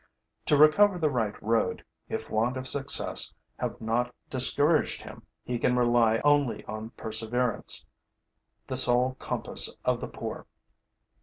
To 0.47 0.57
recover 0.57 0.97
the 0.97 1.11
right 1.11 1.35
road, 1.43 1.85
if 2.09 2.27
want 2.31 2.57
of 2.57 2.67
success 2.67 3.31
have 3.59 3.79
not 3.79 4.11
discouraged 4.31 5.03
him, 5.03 5.27
he 5.43 5.59
can 5.59 5.75
rely 5.75 6.19
only 6.23 6.65
on 6.65 6.89
perseverance, 6.97 7.85
the 8.65 8.77
sole 8.77 9.13
compass 9.19 9.71
of 9.85 9.99
the 10.01 10.07
poor. 10.07 10.47